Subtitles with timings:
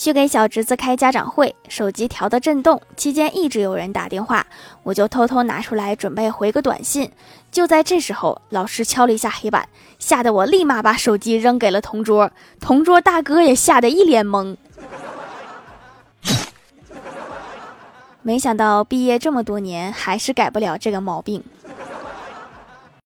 [0.00, 4.46] 去给小侄子开家长会手机调的震动期间一直有人打电话
[4.82, 7.12] 我就偷偷拿出来准备回个短信。
[7.52, 9.68] 就在这时候老师敲了一下黑板
[9.98, 14.56] 吓得我立马把手机扔给了同桌同桌大哥也吓得一脸懵。
[18.22, 21.44] 没想到毕业这么多年还是改不了这个毛病。